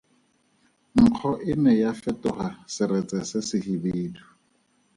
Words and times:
Nkgo 1.01 1.29
e 1.51 1.53
ne 1.61 1.73
ya 1.81 1.91
fetoga 2.01 2.47
seretse 2.73 3.17
se 3.29 3.39
sehibidu. 3.49 4.23